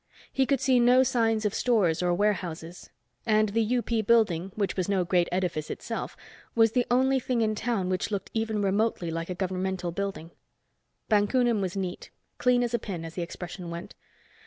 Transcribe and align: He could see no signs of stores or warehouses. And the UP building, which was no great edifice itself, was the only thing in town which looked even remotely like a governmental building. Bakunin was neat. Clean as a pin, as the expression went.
He 0.33 0.47
could 0.47 0.59
see 0.59 0.79
no 0.79 1.03
signs 1.03 1.45
of 1.45 1.53
stores 1.53 2.01
or 2.01 2.11
warehouses. 2.15 2.89
And 3.23 3.49
the 3.49 3.77
UP 3.77 4.03
building, 4.07 4.51
which 4.55 4.75
was 4.75 4.89
no 4.89 5.03
great 5.05 5.29
edifice 5.31 5.69
itself, 5.69 6.17
was 6.55 6.71
the 6.71 6.87
only 6.89 7.19
thing 7.19 7.41
in 7.41 7.53
town 7.53 7.87
which 7.87 8.09
looked 8.09 8.31
even 8.33 8.63
remotely 8.63 9.11
like 9.11 9.29
a 9.29 9.35
governmental 9.35 9.91
building. 9.91 10.31
Bakunin 11.07 11.61
was 11.61 11.77
neat. 11.77 12.09
Clean 12.39 12.63
as 12.63 12.73
a 12.73 12.79
pin, 12.79 13.05
as 13.05 13.13
the 13.13 13.21
expression 13.21 13.69
went. 13.69 13.93